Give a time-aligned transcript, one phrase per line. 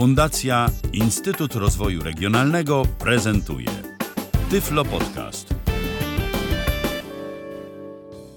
[0.00, 3.68] Fundacja Instytut Rozwoju Regionalnego prezentuje
[4.50, 5.54] Tyflo Podcast.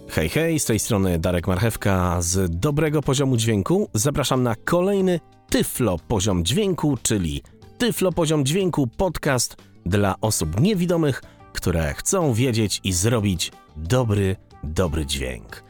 [0.09, 3.89] Hej, hej, z tej strony Darek Marchewka z dobrego poziomu dźwięku.
[3.93, 7.43] Zapraszam na kolejny Tyflo Poziom Dźwięku, czyli
[7.77, 11.23] Tyflo Poziom Dźwięku podcast dla osób niewidomych,
[11.53, 15.63] które chcą wiedzieć i zrobić dobry, dobry dźwięk.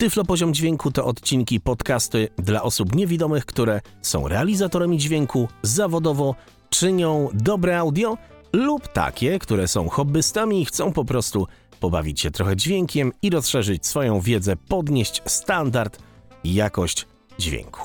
[0.00, 6.34] Tyflo Poziom Dźwięku to odcinki podcasty dla osób niewidomych, które są realizatorami dźwięku, zawodowo
[6.70, 8.18] czynią dobre audio
[8.52, 11.46] lub takie, które są hobbystami i chcą po prostu
[11.80, 15.98] pobawić się trochę dźwiękiem i rozszerzyć swoją wiedzę, podnieść standard
[16.44, 17.06] i jakość
[17.38, 17.80] dźwięku.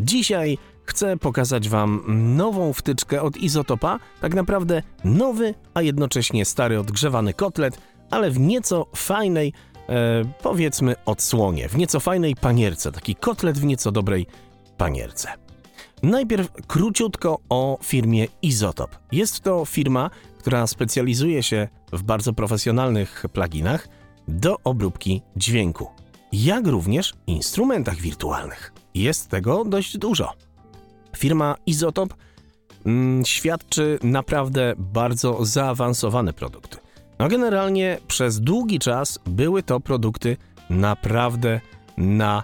[0.00, 2.02] Dzisiaj chcę pokazać Wam
[2.36, 7.78] nową wtyczkę od Izotopa, tak naprawdę nowy, a jednocześnie stary odgrzewany kotlet,
[8.10, 9.52] ale w nieco fajnej,
[10.42, 14.26] powiedzmy, odsłonie, w nieco fajnej panierce, taki kotlet w nieco dobrej
[14.76, 15.28] panierce.
[16.02, 18.98] Najpierw króciutko o firmie Izotop.
[19.12, 23.88] Jest to firma, która specjalizuje się w bardzo profesjonalnych pluginach
[24.28, 25.86] do obróbki dźwięku,
[26.32, 28.72] jak również instrumentach wirtualnych.
[28.94, 30.32] Jest tego dość dużo.
[31.16, 32.14] Firma Izotop
[32.86, 36.81] mm, świadczy naprawdę bardzo zaawansowane produkty.
[37.22, 40.36] No generalnie przez długi czas były to produkty
[40.70, 41.60] naprawdę
[41.96, 42.42] na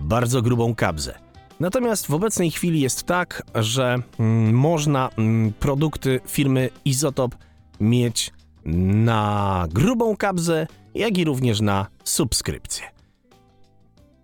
[0.00, 1.18] bardzo grubą kabzę.
[1.60, 7.34] Natomiast w obecnej chwili jest tak, że mm, można mm, produkty firmy Izotop
[7.80, 8.32] mieć
[8.64, 12.84] na grubą kabzę, jak i również na subskrypcję.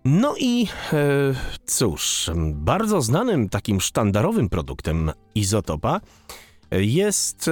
[0.05, 0.97] No i e,
[1.65, 6.01] cóż, bardzo znanym takim sztandarowym produktem Izotopa
[6.71, 7.51] jest e,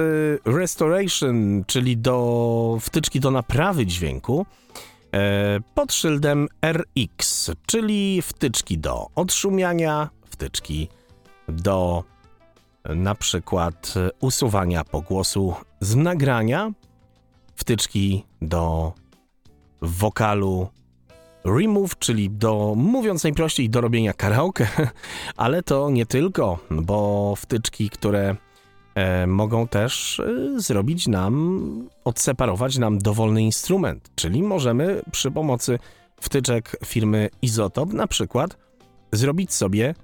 [0.52, 4.46] Restoration, czyli do wtyczki do naprawy dźwięku
[5.12, 10.88] e, pod szyldem RX, czyli wtyczki do odszumiania, wtyczki
[11.48, 12.04] do
[12.84, 16.72] na przykład usuwania pogłosu z nagrania,
[17.56, 18.92] wtyczki do
[19.82, 20.68] wokalu
[21.44, 24.68] remove, czyli do, mówiąc najprościej, do robienia karaoke,
[25.36, 28.36] ale to nie tylko, bo wtyczki, które e,
[29.26, 35.78] mogą też e, zrobić nam, odseparować nam dowolny instrument, czyli możemy przy pomocy
[36.20, 38.56] wtyczek firmy Izotop na przykład
[39.12, 39.94] zrobić sobie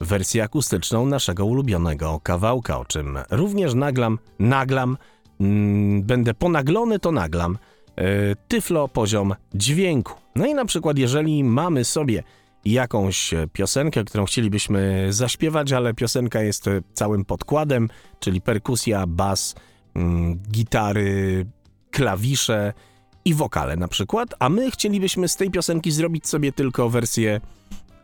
[0.00, 4.96] wersję akustyczną naszego ulubionego kawałka, o czym również naglam, naglam,
[5.40, 7.58] mm, będę ponaglony, to naglam,
[7.96, 8.04] yy,
[8.48, 10.14] tyflo poziom dźwięku.
[10.36, 12.22] No i na przykład jeżeli mamy sobie
[12.64, 16.64] jakąś piosenkę, którą chcielibyśmy zaśpiewać, ale piosenka jest
[16.94, 17.88] całym podkładem,
[18.20, 19.54] czyli perkusja, bas,
[19.94, 21.46] mm, gitary,
[21.90, 22.72] klawisze
[23.24, 27.40] i wokale na przykład, a my chcielibyśmy z tej piosenki zrobić sobie tylko wersję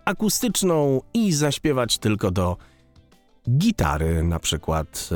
[0.05, 2.57] akustyczną i zaśpiewać tylko do
[3.51, 5.09] gitary, na przykład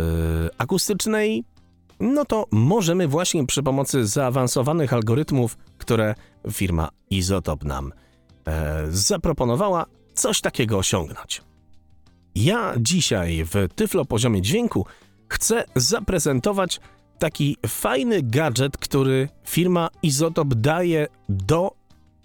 [0.43, 1.45] yy, akustycznej,
[2.01, 6.15] no to możemy właśnie przy pomocy zaawansowanych algorytmów, które
[6.53, 7.93] firma Izotop nam
[8.47, 11.43] e, zaproponowała, coś takiego osiągnąć.
[12.35, 14.87] Ja dzisiaj w Tyflo Poziomie Dźwięku
[15.29, 16.81] chcę zaprezentować
[17.19, 21.75] taki fajny gadżet, który firma Izotop daje do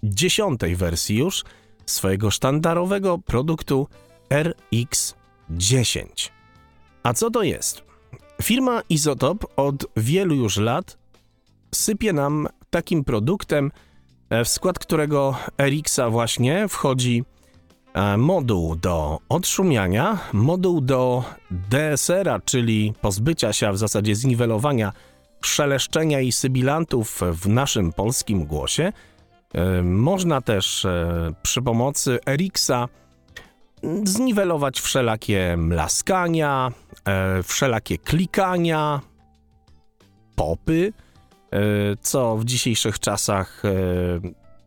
[0.02, 1.44] dziesiątej wersji już–
[1.90, 3.88] swojego sztandarowego produktu
[4.30, 6.30] RX10.
[7.02, 7.82] A co to jest?
[8.42, 10.98] Firma Izotop od wielu już lat
[11.74, 13.70] sypie nam takim produktem,
[14.44, 17.24] w skład którego RX-a właśnie wchodzi
[17.94, 24.92] e, moduł do odszumiania, moduł do DSR-a, czyli pozbycia się, a w zasadzie zniwelowania
[25.44, 28.92] szeleszczenia i sybilantów w naszym polskim głosie–
[29.54, 32.88] E, można też e, przy pomocy Eriksa
[34.04, 36.72] zniwelować wszelakie mlaskania,
[37.04, 39.00] e, wszelakie klikania,
[40.36, 40.92] popy,
[42.00, 43.62] co w dzisiejszych czasach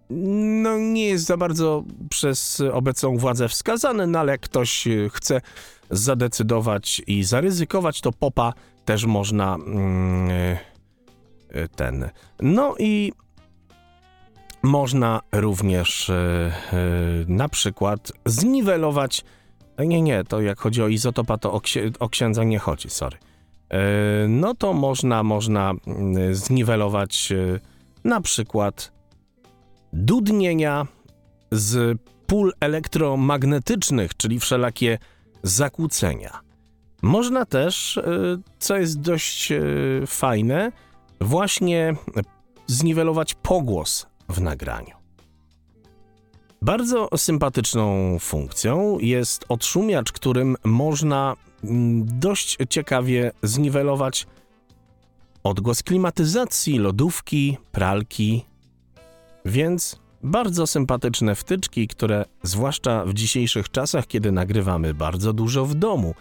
[0.09, 5.41] no, nie jest za bardzo przez obecną władzę wskazane, no ale jak ktoś chce
[5.89, 8.53] zadecydować i zaryzykować, to popa
[8.85, 10.57] też można mm,
[11.75, 12.09] ten.
[12.41, 13.11] No i
[14.63, 16.79] można również e, e,
[17.27, 19.23] na przykład zniwelować.
[19.77, 21.61] E, nie, nie, to jak chodzi o izotopa, to o,
[21.99, 23.17] o księdza nie chodzi, sorry.
[24.27, 27.33] No to można, można mm, zniwelować
[28.03, 28.91] na przykład
[29.93, 30.87] dudnienia
[31.51, 34.97] z pól elektromagnetycznych, czyli wszelakie
[35.43, 36.39] zakłócenia.
[37.01, 37.99] Można też,
[38.59, 39.53] co jest dość
[40.07, 40.71] fajne,
[41.21, 41.95] właśnie
[42.67, 44.95] zniwelować pogłos w nagraniu.
[46.61, 51.35] Bardzo sympatyczną funkcją jest odszumiacz, którym można
[52.03, 54.27] dość ciekawie zniwelować
[55.43, 58.45] odgłos klimatyzacji, lodówki, pralki.
[59.45, 66.13] Więc bardzo sympatyczne wtyczki, które zwłaszcza w dzisiejszych czasach, kiedy nagrywamy bardzo dużo w domu,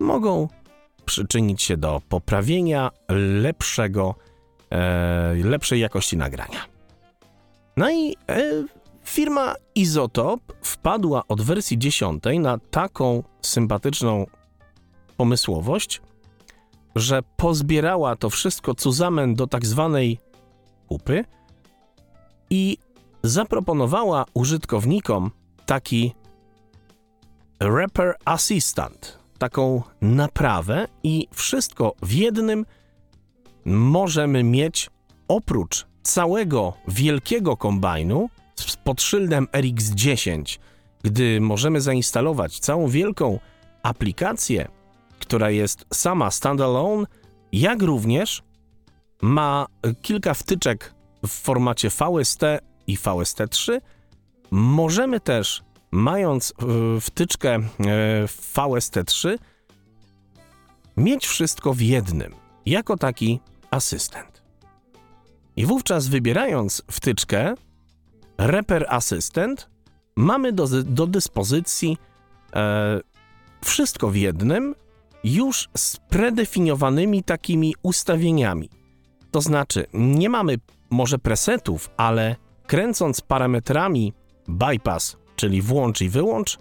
[0.00, 0.48] mogą
[1.04, 2.90] przyczynić się do poprawienia
[3.42, 4.14] lepszego,
[4.70, 6.60] e, lepszej jakości nagrania.
[7.76, 8.42] No i e,
[9.04, 14.26] firma Izotop wpadła od wersji 10 na taką sympatyczną
[15.20, 16.00] pomysłowość,
[16.96, 20.18] że pozbierała to wszystko cuzamen do tak zwanej
[20.88, 21.24] kupy
[22.50, 22.78] i
[23.22, 25.30] zaproponowała użytkownikom
[25.66, 26.14] taki
[27.60, 32.66] Rapper Assistant, taką naprawę i wszystko w jednym
[33.64, 34.90] możemy mieć
[35.28, 38.28] oprócz całego wielkiego kombajnu
[38.84, 40.58] pod szyldem RX10,
[41.02, 43.38] gdy możemy zainstalować całą wielką
[43.82, 44.79] aplikację,
[45.20, 47.06] która jest sama standalone,
[47.52, 48.42] jak również
[49.22, 49.66] ma
[50.02, 50.94] kilka wtyczek
[51.26, 52.42] w formacie VST
[52.86, 53.80] i VST3.
[54.50, 57.60] Możemy też, mając e, wtyczkę e,
[58.54, 59.38] VST3,
[60.96, 62.34] mieć wszystko w jednym,
[62.66, 63.40] jako taki
[63.70, 64.42] asystent.
[65.56, 67.54] I wówczas wybierając wtyczkę
[68.38, 69.70] Reper Assistant,
[70.16, 71.98] mamy do, do dyspozycji
[72.54, 73.00] e,
[73.64, 74.74] wszystko w jednym,
[75.24, 78.70] już z predefiniowanymi takimi ustawieniami.
[79.30, 80.58] To znaczy, nie mamy
[80.90, 82.36] może presetów, ale
[82.66, 84.12] kręcąc parametrami
[84.48, 86.58] bypass, czyli włącz i wyłącz,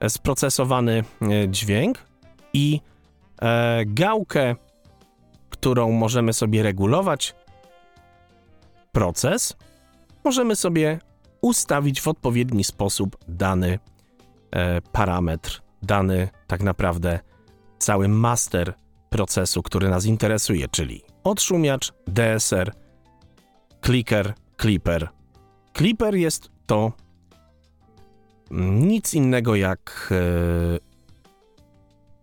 [0.00, 1.98] e, sprocesowany e, dźwięk
[2.52, 2.80] i
[3.42, 4.56] e, gałkę,
[5.50, 7.34] którą możemy sobie regulować,
[8.92, 9.56] proces,
[10.24, 10.98] możemy sobie
[11.40, 13.78] ustawić w odpowiedni sposób dany
[14.50, 17.20] e, parametr, dany tak naprawdę
[17.82, 18.74] cały master
[19.10, 22.72] procesu, który nas interesuje, czyli odszumiacz, DSR,
[23.84, 25.08] clicker, clipper.
[25.76, 26.92] Clipper jest to
[28.50, 30.78] nic innego jak e,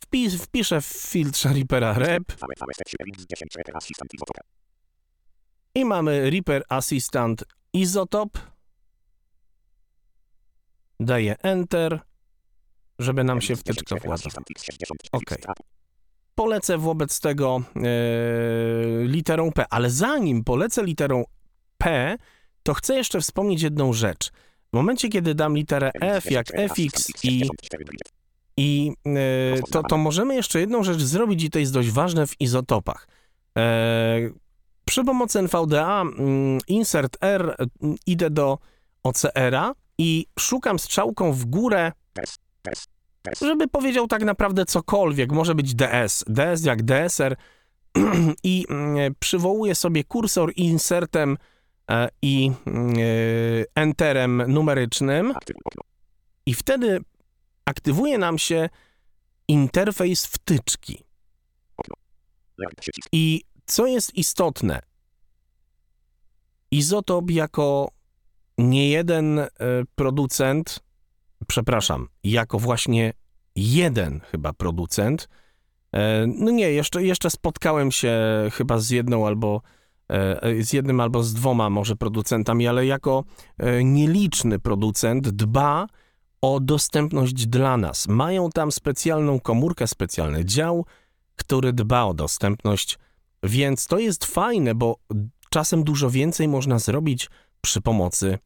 [0.00, 2.22] Wpis, wpiszę w filtrze Reapera rep.
[5.74, 8.38] I mamy Reaper Assistant Isotop.
[11.00, 12.00] Daję Enter,
[12.98, 14.32] żeby nam się wtyczka władowała.
[15.12, 15.30] Ok.
[16.34, 17.80] Polecę wobec tego e,
[19.04, 21.24] literą P, ale zanim polecę literą
[21.78, 22.16] P,
[22.62, 24.30] to chcę jeszcze wspomnieć jedną rzecz.
[24.72, 27.48] W momencie, kiedy dam literę F jak fx i,
[28.56, 32.40] i e, to, to możemy jeszcze jedną rzecz zrobić i to jest dość ważne w
[32.40, 33.08] izotopach.
[33.58, 34.30] E,
[34.84, 38.58] przy pomocy NVDA mm, insert R mm, idę do
[39.02, 41.92] OCR-a i szukam strzałką w górę,
[43.40, 45.32] żeby powiedział tak naprawdę cokolwiek.
[45.32, 47.36] Może być DS, DS jak DSR
[48.44, 51.36] i mm, przywołuję sobie kursor insertem
[52.22, 53.02] i mm, e,
[53.74, 55.34] enterem numerycznym.
[56.46, 57.00] I wtedy
[57.64, 58.68] aktywuje nam się
[59.48, 61.04] interfejs wtyczki.
[63.12, 64.80] I co jest istotne,
[66.70, 67.90] Izotop jako
[68.58, 69.48] niejeden e,
[69.94, 70.80] producent,
[71.46, 73.12] przepraszam, jako właśnie
[73.56, 75.28] jeden chyba producent,
[75.92, 78.18] e, no nie, jeszcze, jeszcze spotkałem się
[78.52, 79.70] chyba z jedną albo e,
[80.60, 83.24] z jednym albo z dwoma może producentami, ale jako
[83.84, 85.86] nieliczny producent dba
[86.42, 88.08] o dostępność dla nas.
[88.08, 90.86] Mają tam specjalną komórkę, specjalny dział,
[91.36, 92.98] który dba o dostępność,
[93.42, 94.96] więc to jest fajne, bo
[95.50, 98.38] czasem dużo więcej można zrobić przy pomocy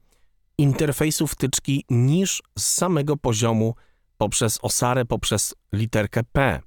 [0.58, 3.74] interfejsu wtyczki niż z samego poziomu
[4.18, 6.60] poprzez osarę, poprzez literkę P.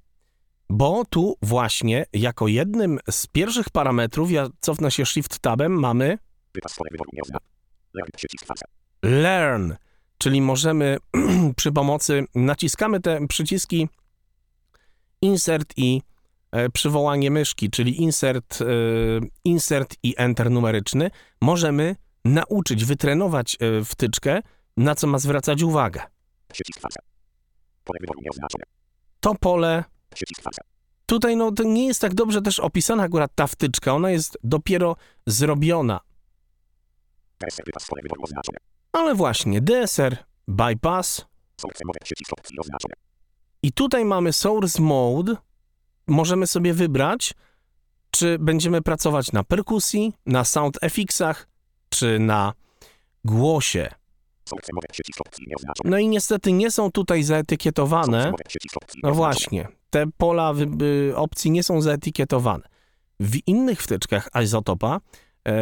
[0.69, 6.17] Bo tu właśnie jako jednym z pierwszych parametrów, ja cofnę się Shift Tabem, mamy
[9.03, 9.73] Learn,
[10.17, 10.97] czyli możemy
[11.57, 13.89] przy pomocy, naciskamy te przyciski
[15.21, 16.01] Insert i
[16.51, 18.65] e, przywołanie myszki, czyli insert, e,
[19.43, 21.95] insert i enter numeryczny, możemy
[22.25, 24.41] nauczyć, wytrenować e, wtyczkę,
[24.77, 26.01] na co ma zwracać uwagę.
[29.19, 29.83] To pole.
[31.05, 34.95] Tutaj no, to nie jest tak dobrze też opisana akurat ta wtyczka, ona jest dopiero
[35.27, 35.99] zrobiona.
[38.91, 41.25] Ale właśnie, DSR bypass.
[43.63, 45.35] I tutaj mamy source mode.
[46.07, 47.33] Możemy sobie wybrać,
[48.11, 51.47] czy będziemy pracować na perkusji, na sound FX-ach,
[51.89, 52.53] czy na
[53.25, 53.89] głosie.
[55.83, 58.31] No i niestety nie są tutaj zaetykietowane.
[59.03, 60.53] No właśnie, te pola
[61.15, 62.63] opcji nie są zaetykietowane.
[63.19, 64.99] W innych wtyczkach izotopa
[65.47, 65.53] e,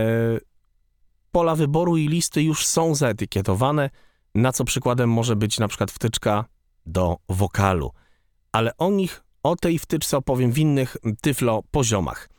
[1.31, 3.89] pola wyboru i listy już są zaetykietowane,
[4.35, 6.45] na co przykładem może być na przykład wtyczka
[6.85, 7.91] do wokalu.
[8.51, 12.29] Ale o nich, o tej wtyczce opowiem w innych tyflo poziomach.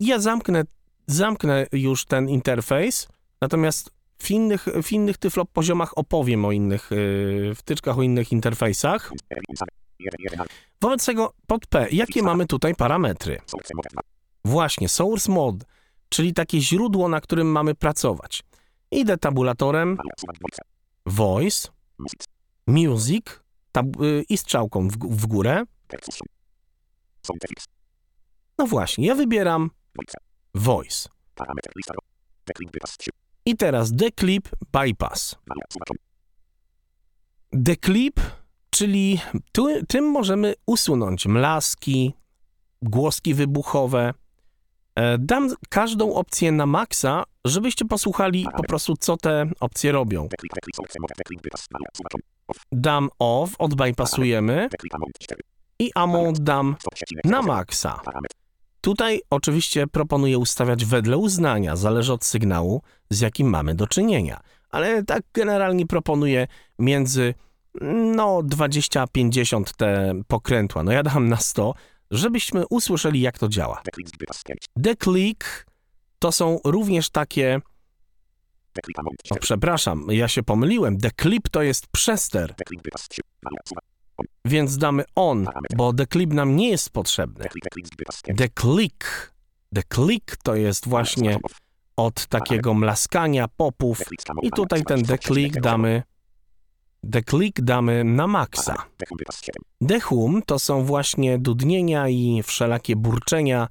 [0.00, 0.64] Ja zamknę
[1.06, 3.08] zamknę już ten interfejs,
[3.40, 9.12] natomiast w innych, w innych tyflo poziomach opowiem o innych yy, wtyczkach, o innych interfejsach.
[10.80, 13.40] Wobec tego pod P, jakie mamy tutaj parametry?
[14.44, 15.66] Właśnie, source mode,
[16.08, 18.42] czyli takie źródło, na którym mamy pracować.
[18.90, 19.98] Idę tabulatorem,
[21.06, 21.68] voice,
[22.66, 23.40] music
[23.98, 25.64] yy, i strzałką w, w górę.
[28.58, 29.70] No właśnie, ja wybieram
[30.54, 31.08] voice.
[33.46, 35.36] I teraz declip bypass.
[37.52, 38.20] Declip,
[38.74, 39.20] czyli
[39.52, 42.14] tu, tym możemy usunąć mlaski,
[42.82, 44.14] głoski wybuchowe.
[44.94, 50.28] E, dam każdą opcję na maksa, żebyście posłuchali po prostu, co te opcje robią.
[52.72, 54.68] Dam off, odbypassujemy
[55.78, 56.76] i amount dam
[57.24, 58.00] na maksa.
[58.80, 64.40] Tutaj oczywiście proponuję ustawiać wedle uznania, zależy od sygnału, z jakim mamy do czynienia.
[64.70, 66.46] Ale tak generalnie proponuję
[66.78, 67.34] między
[67.80, 70.82] no 20 a 50 te pokrętła.
[70.82, 71.74] No ja dam na 100,
[72.10, 73.82] żebyśmy usłyszeli jak to działa.
[74.76, 75.66] Declick
[76.18, 77.60] to są również takie
[79.30, 80.96] o, przepraszam, ja się pomyliłem.
[80.96, 82.54] Declip to jest przester.
[84.44, 87.44] Więc damy on, bo declip nam nie jest potrzebny.
[88.28, 89.34] Declick.
[89.72, 91.38] Declick to jest właśnie
[91.96, 94.00] od takiego mlaskania popów
[94.42, 96.02] i tutaj ten declick damy
[97.04, 98.76] declick damy na maksa.
[99.80, 103.68] Dehum to są właśnie dudnienia i wszelakie burczenia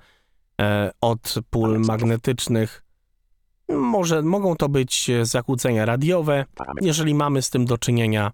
[0.62, 2.84] e, od pól magnetycznych.
[3.70, 6.46] Może mogą to być zakłócenia radiowe,
[6.82, 8.32] jeżeli mamy z tym do czynienia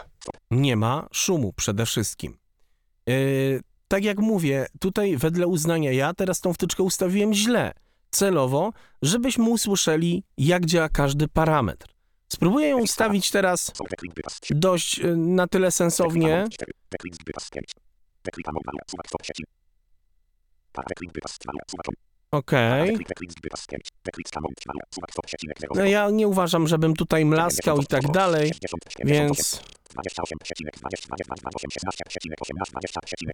[0.51, 2.39] nie ma szumu przede wszystkim.
[3.09, 3.13] E,
[3.93, 7.73] tak jak mówię, tutaj wedle uznania ja teraz tą wtyczkę ustawiłem źle,
[8.11, 8.73] celowo,
[9.03, 11.87] żebyśmy usłyszeli, jak działa każdy parametr.
[12.29, 13.73] Spróbuję ją ustawić teraz
[14.51, 16.47] dość e, na tyle sensownie,
[22.31, 22.97] okej.
[25.75, 28.53] No ja nie uważam, żebym tutaj mlaskał i tak dalej,
[29.05, 29.63] więc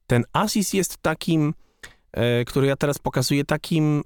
[0.07, 1.55] Ten Assist jest takim,
[2.13, 4.03] e, który ja teraz pokazuję, takim